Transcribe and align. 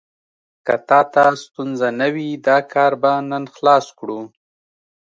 که 0.65 0.75
تا 0.87 0.99
ته 1.13 1.25
ستونزه 1.43 1.89
نه 1.99 2.07
وي، 2.13 2.29
دا 2.47 2.57
کار 2.71 2.93
به 3.01 3.11
نن 3.29 3.43
خلاص 3.55 3.87
کړو. 3.99 4.19